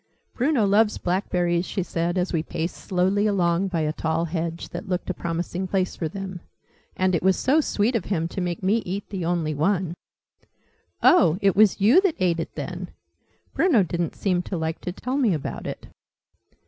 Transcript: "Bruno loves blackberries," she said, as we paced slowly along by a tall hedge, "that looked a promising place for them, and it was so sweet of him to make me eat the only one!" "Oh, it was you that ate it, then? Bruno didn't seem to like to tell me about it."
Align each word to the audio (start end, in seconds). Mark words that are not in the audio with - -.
"Bruno 0.33 0.65
loves 0.65 0.97
blackberries," 0.97 1.63
she 1.67 1.83
said, 1.83 2.17
as 2.17 2.33
we 2.33 2.41
paced 2.41 2.75
slowly 2.75 3.27
along 3.27 3.67
by 3.67 3.81
a 3.81 3.93
tall 3.93 4.25
hedge, 4.25 4.69
"that 4.69 4.89
looked 4.89 5.11
a 5.11 5.13
promising 5.13 5.67
place 5.67 5.95
for 5.95 6.09
them, 6.09 6.39
and 6.97 7.13
it 7.13 7.21
was 7.21 7.37
so 7.37 7.61
sweet 7.61 7.95
of 7.95 8.05
him 8.05 8.27
to 8.29 8.41
make 8.41 8.63
me 8.63 8.77
eat 8.77 9.07
the 9.11 9.23
only 9.23 9.53
one!" 9.53 9.93
"Oh, 11.03 11.37
it 11.39 11.55
was 11.55 11.79
you 11.81 12.01
that 12.01 12.15
ate 12.19 12.39
it, 12.39 12.55
then? 12.55 12.89
Bruno 13.53 13.83
didn't 13.83 14.15
seem 14.15 14.41
to 14.41 14.57
like 14.57 14.81
to 14.81 14.91
tell 14.91 15.17
me 15.17 15.35
about 15.35 15.67
it." 15.67 15.85